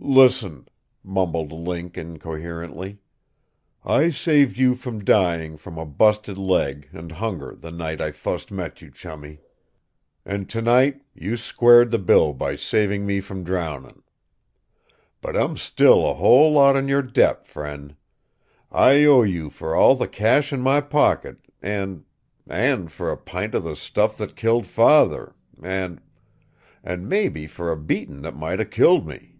[0.00, 0.68] "Listen,"
[1.02, 2.98] mumbled Link incoherently,
[3.84, 8.52] "I saved you from dying from a bust leg and hunger the night I fust
[8.52, 9.40] met you, Chummie.
[10.24, 14.04] An' tonight you squared the bill by saving me from drownin'.
[15.20, 17.96] But I'm still a whole lot in your debt, friend.
[18.70, 22.04] I owe you for all the cash in my pocket an'
[22.48, 26.00] an' for a pint of the Stuff that Killed Father an'
[26.84, 29.34] an' maybe for a beatin' that might of killed me.